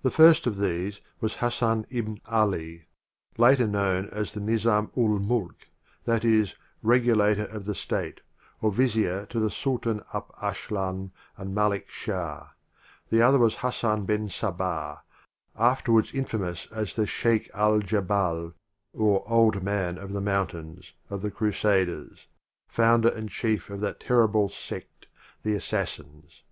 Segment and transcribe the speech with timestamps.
[0.00, 2.86] "The first of these was Hasan ibn Ali,
[3.36, 5.68] later known as the Nizdm ul Mulk,
[6.04, 8.22] that is, "Regulator of the State"
[8.62, 12.46] or vizier to the Sultans Alp Arsldn and Malik Shah;
[13.10, 15.00] the other was Hasan ben Sabbdh,
[15.54, 18.54] afterwards infamous as the Sheikh al Jebdl
[18.94, 22.28] or "Old Man of the Mountains" of the Crusaders,
[22.70, 24.80] founder and chief of that terrible seel,
[25.42, 26.44] the Assas sins.